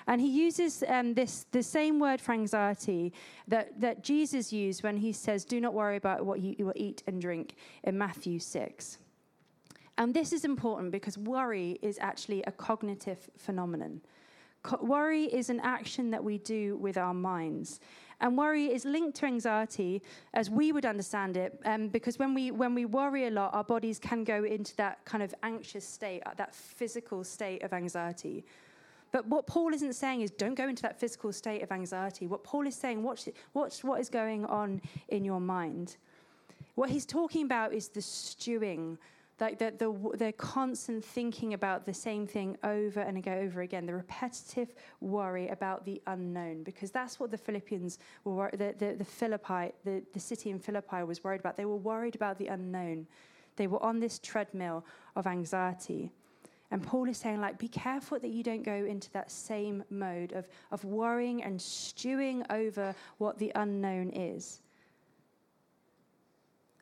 [0.07, 3.13] And he uses um, this the same word for anxiety
[3.49, 6.75] that, that Jesus used when he says, Do not worry about what you, you will
[6.77, 8.99] eat and drink in Matthew 6.
[9.99, 14.03] And this is important because worry is actually a cognitive phenomenon.
[14.63, 17.81] Co- worry is an action that we do with our minds.
[18.21, 20.03] And worry is linked to anxiety,
[20.33, 23.65] as we would understand it, um, because when we, when we worry a lot, our
[23.65, 28.45] bodies can go into that kind of anxious state, uh, that physical state of anxiety.
[29.13, 32.27] But what Paul isn't saying is don't go into that physical state of anxiety.
[32.27, 35.97] What Paul is saying, watch, watch what is going on in your mind.
[36.75, 38.99] What he's talking about is the stewing
[39.41, 43.95] like the, the, the constant thinking about the same thing over and over again, the
[43.95, 49.73] repetitive worry about the unknown, because that's what the Philippians were, the, the, the Philippi,
[49.85, 51.57] the, the city in Philippi was worried about.
[51.57, 53.07] They were worried about the unknown.
[53.57, 54.85] They were on this treadmill
[55.17, 56.11] of anxiety.
[56.71, 60.33] And Paul is saying, like, be careful that you don't go into that same mode
[60.33, 64.63] of, of worrying and stewing over what the unknown is.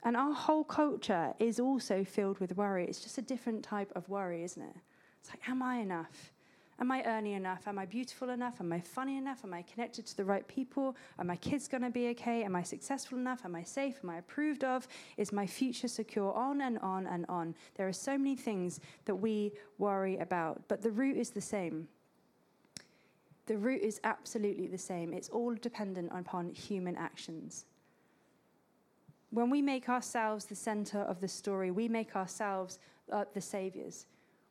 [0.05, 2.85] And our whole culture is also filled with worry.
[2.87, 4.77] It's just a different type of worry, isn't it?
[5.21, 6.33] It's like, am I enough?
[6.81, 7.67] Am I earning enough?
[7.69, 8.61] Am I beautiful enough?
[8.61, 9.45] Am I funny enough?
[9.45, 10.97] Am I connected to the right people?
[11.19, 12.43] Are my kids going to be okay?
[12.45, 13.45] Am I successful enough?
[13.45, 14.01] Am I safe?
[14.03, 14.87] Am I approved of?
[15.17, 16.33] Is my future secure?
[16.35, 17.55] On and on and on.
[17.77, 21.89] There are so many things that we worry about, but the root is the same.
[23.47, 25.13] The root is absolutely the same.
[25.13, 27.67] It's all dependent upon human actions.
[29.35, 32.79] When we make ourselves the center of the story, we make ourselves
[33.11, 34.07] uh, the saviors.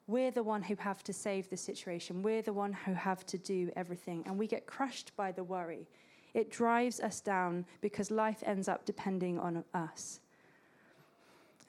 [0.07, 2.21] We're the one who have to save the situation.
[2.21, 4.23] We're the one who have to do everything.
[4.25, 5.87] And we get crushed by the worry.
[6.33, 10.19] It drives us down because life ends up depending on us.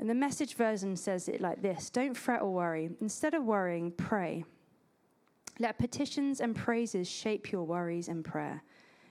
[0.01, 2.91] And the message version says it like this Don't fret or worry.
[3.01, 4.45] Instead of worrying, pray.
[5.61, 8.65] Let petitions and praises shape your worries and prayer,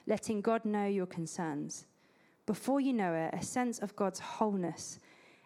[0.07, 1.85] letting God know your concerns.
[2.45, 4.99] Before you know it, a sense of God's wholeness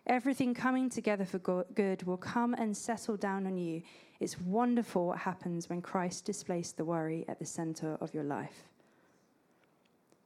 [0.08, 3.82] Everything coming together for good will come and settle down on you.
[4.22, 8.70] It's wonderful what happens when Christ displays the worry at the center of your life.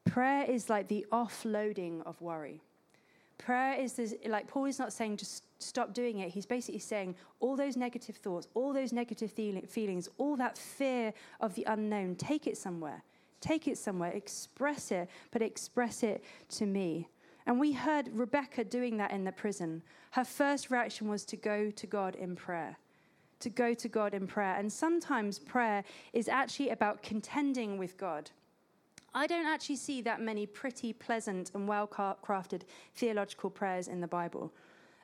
[0.05, 2.61] Prayer is like the offloading of worry.
[3.39, 6.29] Prayer is this, like Paul is not saying just stop doing it.
[6.29, 11.55] He's basically saying all those negative thoughts, all those negative feelings, all that fear of
[11.55, 13.01] the unknown, take it somewhere.
[13.41, 17.09] Take it somewhere, express it, but express it to me.
[17.45, 19.81] And we heard Rebecca doing that in the prison.
[20.11, 22.77] Her first reaction was to go to God in prayer.
[23.39, 24.55] To go to God in prayer.
[24.55, 28.29] And sometimes prayer is actually about contending with God.
[29.13, 32.61] I don't actually see that many pretty, pleasant, and well crafted
[32.95, 34.53] theological prayers in the Bible.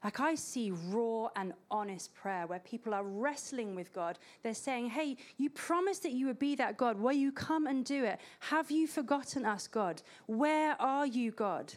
[0.03, 4.19] Like I see raw and honest prayer where people are wrestling with God.
[4.43, 6.99] They're saying, Hey, you promised that you would be that God.
[6.99, 8.19] Will you come and do it?
[8.39, 10.01] Have you forgotten us, God?
[10.27, 11.73] Where are you, God?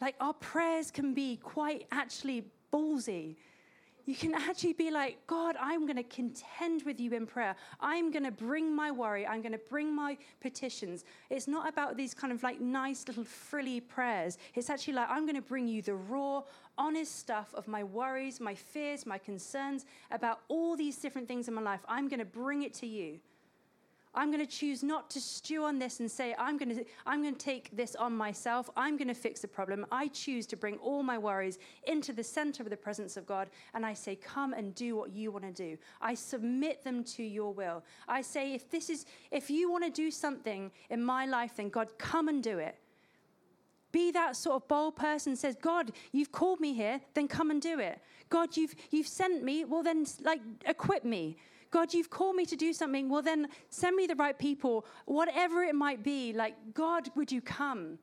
[0.00, 3.36] Like our prayers can be quite actually ballsy.
[4.08, 7.54] You can actually be like, God, I'm going to contend with you in prayer.
[7.78, 9.26] I'm going to bring my worry.
[9.26, 11.04] I'm going to bring my petitions.
[11.28, 14.38] It's not about these kind of like nice little frilly prayers.
[14.54, 16.42] It's actually like, I'm going to bring you the raw,
[16.78, 21.52] honest stuff of my worries, my fears, my concerns about all these different things in
[21.52, 21.80] my life.
[21.86, 23.20] I'm going to bring it to you.
[24.14, 27.22] I'm going to choose not to stew on this and say, I'm going to, I'm
[27.22, 28.70] going to take this on myself.
[28.76, 29.86] I'm going to fix the problem.
[29.92, 33.48] I choose to bring all my worries into the center of the presence of God.
[33.74, 35.76] And I say, Come and do what you want to do.
[36.00, 37.84] I submit them to your will.
[38.06, 41.68] I say, if this is, if you want to do something in my life, then
[41.68, 42.76] God, come and do it.
[43.90, 47.60] Be that sort of bold person says, God, you've called me here, then come and
[47.60, 48.00] do it.
[48.28, 51.38] God, you've, you've sent me, well, then, like, equip me.
[51.70, 53.08] God, you've called me to do something.
[53.08, 56.32] Well, then send me the right people, whatever it might be.
[56.32, 57.98] Like, God, would you come?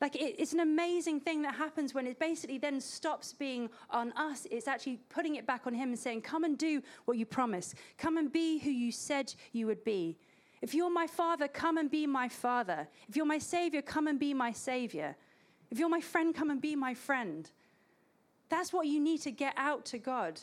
[0.00, 4.12] Like, it, it's an amazing thing that happens when it basically then stops being on
[4.12, 4.46] us.
[4.50, 7.74] It's actually putting it back on Him and saying, Come and do what you promised.
[7.98, 10.16] Come and be who you said you would be.
[10.62, 12.88] If you're my father, come and be my father.
[13.08, 15.16] If you're my savior, come and be my savior.
[15.70, 17.50] If you're my friend, come and be my friend.
[18.48, 20.40] That's what you need to get out to God.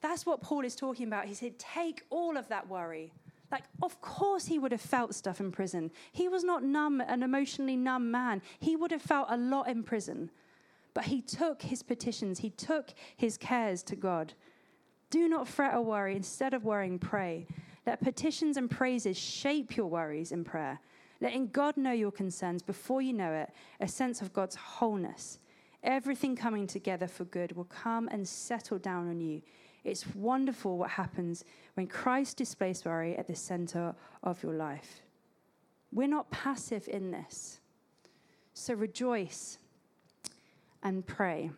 [0.00, 1.26] That's what Paul is talking about.
[1.26, 3.12] He said, take all of that worry.
[3.52, 5.90] Like, of course, he would have felt stuff in prison.
[6.12, 8.42] He was not numb, an emotionally numb man.
[8.60, 10.30] He would have felt a lot in prison.
[10.94, 14.34] But he took his petitions, he took his cares to God.
[15.10, 16.14] Do not fret or worry.
[16.14, 17.46] Instead of worrying, pray.
[17.86, 20.80] Let petitions and praises shape your worries in prayer.
[21.20, 25.38] Letting God know your concerns before you know it, a sense of God's wholeness.
[25.82, 29.42] Everything coming together for good will come and settle down on you
[29.84, 35.02] it's wonderful what happens when Christ displays worry at the center of your life.
[35.92, 37.60] We're not passive in this.
[38.54, 39.58] So rejoice
[40.82, 41.50] and pray.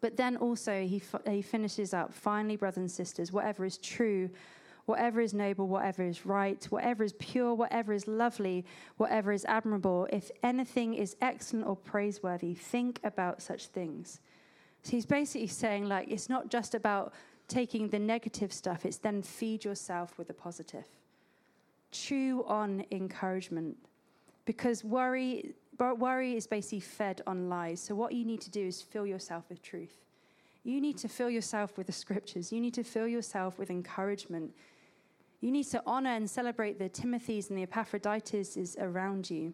[0.00, 4.30] But then also, he, he finishes up finally, brothers and sisters, whatever is true,
[4.84, 8.64] whatever is noble, whatever is right, whatever is pure, whatever is lovely,
[8.96, 14.20] whatever is admirable, if anything is excellent or praiseworthy, think about such things.
[14.86, 17.12] So he's basically saying, like, it's not just about
[17.48, 20.84] taking the negative stuff, it's then feed yourself with the positive.
[21.90, 23.76] Chew on encouragement.
[24.44, 27.80] Because worry, worry is basically fed on lies.
[27.80, 29.96] So what you need to do is fill yourself with truth.
[30.62, 32.52] You need to fill yourself with the scriptures.
[32.52, 34.54] You need to fill yourself with encouragement.
[35.40, 39.52] You need to honor and celebrate the Timothys and the Epaphroditus around you.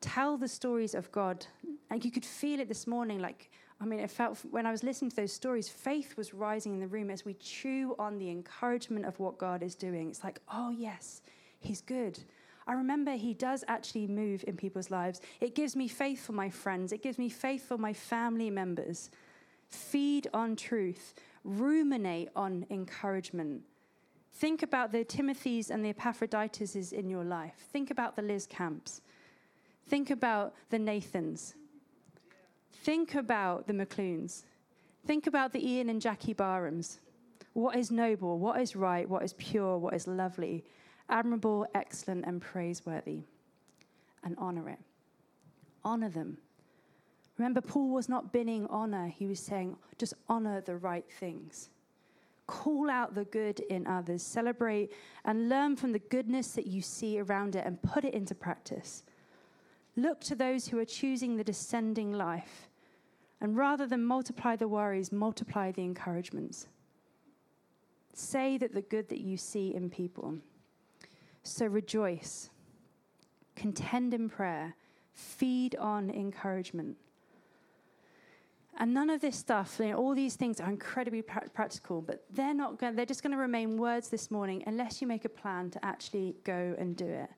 [0.00, 1.46] Tell the stories of God.
[1.90, 4.82] And you could feel it this morning, like I mean, it felt when I was
[4.82, 8.30] listening to those stories, faith was rising in the room as we chew on the
[8.30, 10.08] encouragement of what God is doing.
[10.08, 11.20] It's like, oh, yes,
[11.60, 12.18] He's good.
[12.66, 15.20] I remember He does actually move in people's lives.
[15.40, 19.10] It gives me faith for my friends, it gives me faith for my family members.
[19.68, 23.62] Feed on truth, ruminate on encouragement.
[24.32, 27.54] Think about the Timothys and the Epaphroditus in your life.
[27.72, 29.00] Think about the Liz Camps.
[29.86, 31.54] Think about the Nathans.
[32.86, 34.44] Think about the McClunes.
[35.08, 37.00] Think about the Ian and Jackie Barhams.
[37.52, 38.38] What is noble?
[38.38, 39.08] What is right?
[39.08, 39.76] What is pure?
[39.76, 40.62] What is lovely?
[41.08, 43.22] Admirable, excellent, and praiseworthy.
[44.22, 44.78] And honor it.
[45.84, 46.38] Honor them.
[47.38, 51.70] Remember, Paul was not binning honor, he was saying, just honor the right things.
[52.46, 54.92] Call out the good in others, celebrate
[55.24, 59.02] and learn from the goodness that you see around it and put it into practice.
[59.96, 62.68] Look to those who are choosing the descending life.
[63.40, 66.66] And rather than multiply the worries, multiply the encouragements.
[68.12, 70.36] Say that the good that you see in people.
[71.42, 72.50] So rejoice,
[73.54, 74.74] contend in prayer,
[75.12, 76.96] feed on encouragement.
[78.78, 82.24] And none of this stuff, you know, all these things are incredibly pra- practical, but
[82.30, 85.30] they're not going, they're just going to remain words this morning unless you make a
[85.30, 87.30] plan to actually go and do it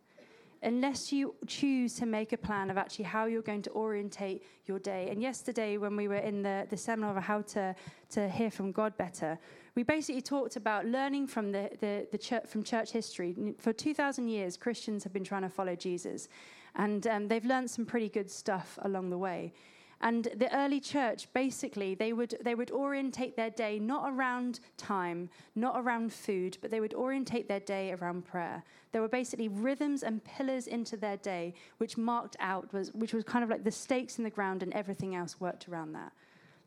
[0.62, 4.78] unless you choose to make a plan of actually how you're going to orientate your
[4.78, 5.08] day.
[5.10, 7.74] And yesterday, when we were in the, the seminar of how to,
[8.10, 9.38] to hear from God better,
[9.74, 13.54] we basically talked about learning from the, the, the church, from church history.
[13.58, 16.28] For 2,000 years, Christians have been trying to follow Jesus,
[16.74, 19.52] and um, they've learned some pretty good stuff along the way.
[20.00, 25.28] And the early church, basically, they would, they would orientate their day not around time,
[25.56, 28.62] not around food, but they would orientate their day around prayer.
[28.92, 33.24] There were basically rhythms and pillars into their day, which marked out, was, which was
[33.24, 36.12] kind of like the stakes in the ground, and everything else worked around that.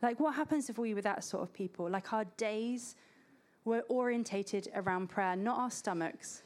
[0.02, 1.88] Like, what happens if we were that sort of people?
[1.88, 2.96] Like, our days
[3.64, 6.42] were orientated around prayer, not our stomachs,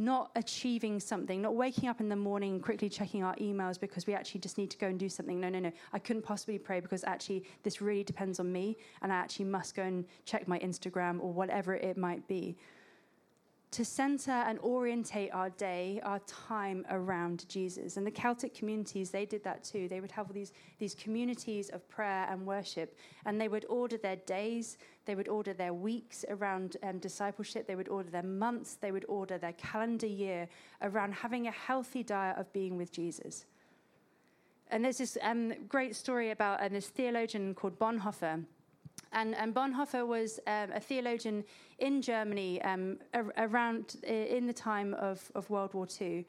[0.00, 4.14] not achieving something, not waking up in the morning quickly checking our emails because we
[4.14, 5.38] actually just need to go and do something.
[5.38, 5.70] No, no, no.
[5.92, 9.74] I couldn't possibly pray because actually this really depends on me and I actually must
[9.74, 12.56] go and check my Instagram or whatever it might be
[13.72, 17.96] to center and orientate our day, our time around Jesus.
[17.96, 19.86] And the Celtic communities, they did that too.
[19.86, 22.96] They would have these, these communities of prayer and worship,
[23.26, 27.76] and they would order their days, they would order their weeks around um, discipleship, they
[27.76, 30.48] would order their months, they would order their calendar year
[30.82, 33.46] around having a healthy diet of being with Jesus.
[34.72, 38.44] And there's this um, great story about uh, this theologian called Bonhoeffer
[39.12, 41.44] and, and Bonhoeffer was um, a theologian
[41.78, 46.26] in Germany um, ar- around in the time of, of World War II.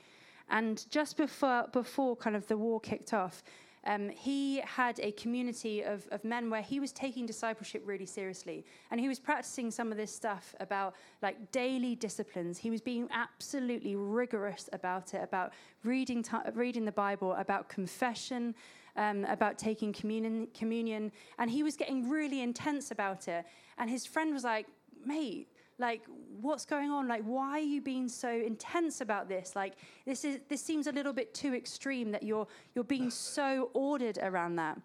[0.49, 3.43] And just before, before kind of the war kicked off,
[3.85, 8.63] um, he had a community of, of men where he was taking discipleship really seriously.
[8.91, 12.59] And he was practicing some of this stuff about like daily disciplines.
[12.59, 15.53] He was being absolutely rigorous about it, about
[15.83, 18.53] reading, t- reading the Bible, about confession,
[18.95, 23.45] um, about taking communion, communion, and he was getting really intense about it.
[23.77, 24.67] And his friend was like,
[25.05, 25.47] mate,
[25.79, 26.03] like
[26.39, 27.07] what's going on?
[27.07, 29.55] Like why are you being so intense about this?
[29.55, 29.73] Like
[30.05, 34.19] this is this seems a little bit too extreme that you're you're being so ordered
[34.21, 34.79] around that.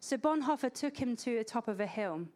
[0.00, 2.26] So bonhoeffer took him to the top of a hill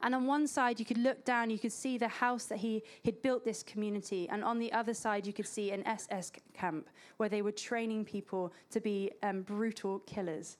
[0.00, 2.82] and on one side, you could look down, you could see the house that he
[3.04, 4.28] had built this community.
[4.28, 8.04] And on the other side, you could see an SS camp where they were training
[8.04, 10.56] people to be um, brutal killers.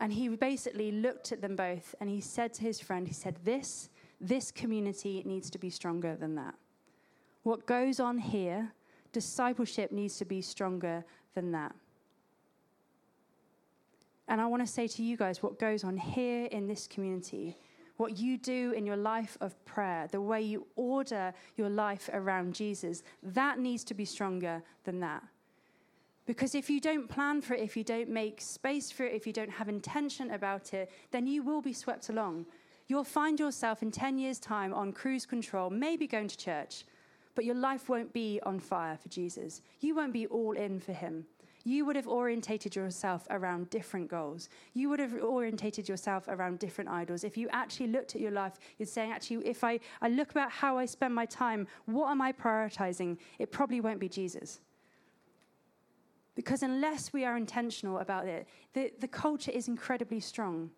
[0.00, 3.36] And he basically looked at them both and he said to his friend, he said,
[3.44, 3.90] This,
[4.20, 6.54] this community needs to be stronger than that.
[7.44, 8.72] What goes on here,
[9.12, 11.04] discipleship needs to be stronger
[11.34, 11.74] than that.
[14.26, 17.56] And I want to say to you guys, what goes on here in this community
[18.00, 22.54] what you do in your life of prayer, the way you order your life around
[22.54, 25.22] Jesus, that needs to be stronger than that.
[26.24, 29.26] Because if you don't plan for it, if you don't make space for it, if
[29.26, 32.46] you don't have intention about it, then you will be swept along.
[32.86, 36.84] You'll find yourself in 10 years' time on cruise control, maybe going to church,
[37.34, 39.60] but your life won't be on fire for Jesus.
[39.80, 41.26] You won't be all in for him
[41.64, 44.48] you would have orientated yourself around different goals.
[44.72, 47.24] You would have orientated yourself around different idols.
[47.24, 50.50] If you actually looked at your life, you're saying, actually, if I, I look about
[50.50, 53.18] how I spend my time, what am I prioritizing?
[53.38, 54.60] It probably won't be Jesus.
[56.34, 60.70] Because unless we are intentional about it, the, the culture is incredibly strong.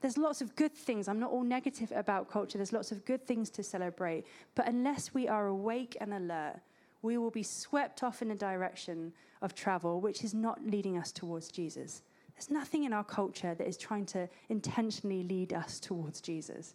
[0.00, 1.08] There's lots of good things.
[1.08, 2.56] I'm not all negative about culture.
[2.56, 4.24] There's lots of good things to celebrate.
[4.54, 6.60] But unless we are awake and alert,
[7.02, 11.12] we will be swept off in a direction of travel which is not leading us
[11.12, 12.02] towards Jesus.
[12.34, 16.74] There's nothing in our culture that is trying to intentionally lead us towards Jesus.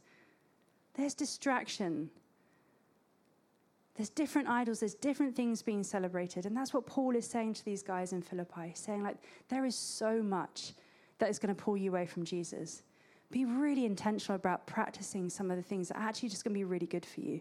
[0.95, 2.09] There's distraction.
[3.95, 6.45] There's different idols, there's different things being celebrated.
[6.45, 9.17] And that's what Paul is saying to these guys in Philippi, saying, like,
[9.47, 10.73] there is so much
[11.19, 12.84] that is going to pull you away from Jesus.
[13.32, 16.59] Be really intentional about practicing some of the things that are actually just going to
[16.59, 17.39] be really good for you.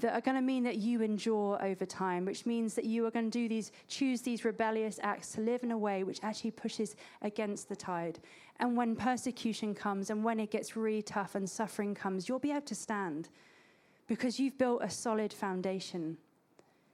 [0.00, 3.10] That are going to mean that you endure over time, which means that you are
[3.10, 6.52] going to do these, choose these rebellious acts to live in a way which actually
[6.52, 8.18] pushes against the tide.
[8.60, 12.50] And when persecution comes and when it gets really tough and suffering comes, you'll be
[12.50, 13.28] able to stand
[14.10, 16.16] because you've built a solid foundation.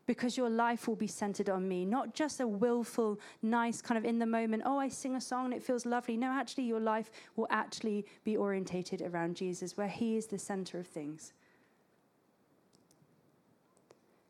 [0.06, 4.04] Because your life will be centered on me, not just a willful, nice kind of
[4.04, 6.16] in the moment, oh, I sing a song and it feels lovely.
[6.18, 10.78] No, actually, your life will actually be orientated around Jesus, where He is the center
[10.78, 11.32] of things.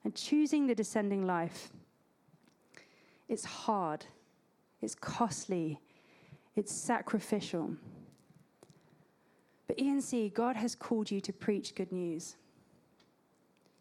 [0.06, 1.68] And choosing the descending life,
[3.28, 4.06] it's hard,
[4.80, 5.80] it's costly,
[6.54, 7.74] it's sacrificial.
[9.66, 12.36] But ENC, God has called you to preach good news.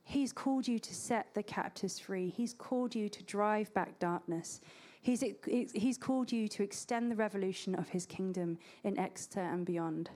[0.02, 2.30] He's called you to set the captives free.
[2.36, 4.62] He's called you to drive back darkness.
[5.04, 10.10] He's, he's called you to extend the revolution of his kingdom in Exeter and beyond.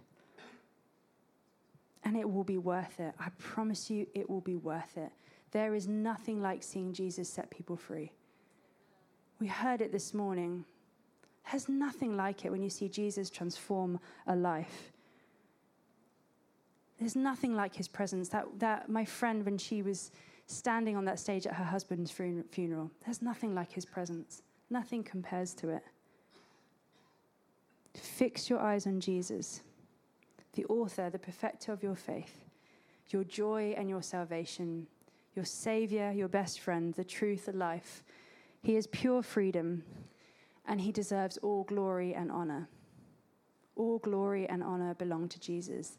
[2.04, 3.14] And it will be worth it.
[3.20, 5.12] I promise you, it will be worth it.
[5.52, 8.12] There is nothing like seeing Jesus set people free.
[9.40, 10.66] We heard it this morning.
[11.50, 14.92] There's nothing like it when you see Jesus transform a life.
[17.00, 18.30] There's nothing like his presence.
[18.30, 20.12] That, that my friend, when she was
[20.48, 24.42] standing on that stage at her husband's funeral, there's nothing like his presence.
[24.70, 25.84] Nothing compares to it.
[27.96, 29.62] Fix your eyes on Jesus,
[30.54, 32.46] the author, the perfecter of your faith,
[33.10, 34.88] your joy and your salvation,
[35.40, 38.04] your Savior, your best friend, the truth, the life.
[38.62, 39.84] He is pure freedom,
[40.66, 42.68] and he deserves all glory and honor.
[43.78, 45.98] All glory and honor belong to Jesus.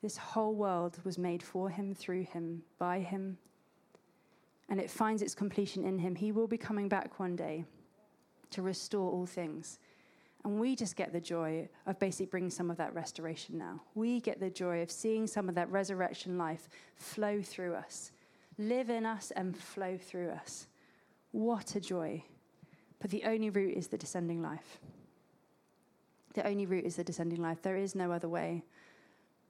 [0.00, 3.36] This whole world was made for him, through him, by him,
[4.70, 6.14] and it finds its completion in him.
[6.14, 7.66] He will be coming back one day
[8.52, 9.80] to restore all things.
[10.44, 13.82] And we just get the joy of basically bringing some of that restoration now.
[13.94, 18.12] We get the joy of seeing some of that resurrection life flow through us,
[18.58, 20.66] live in us, and flow through us.
[21.32, 22.24] What a joy.
[23.00, 24.78] But the only route is the descending life.
[26.34, 27.62] The only route is the descending life.
[27.62, 28.64] There is no other way.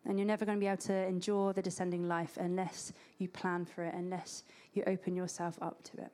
[0.04, 3.64] And you're never going to be able to endure the descending life unless you plan
[3.64, 4.42] for it, unless
[4.72, 6.12] you open yourself up to it.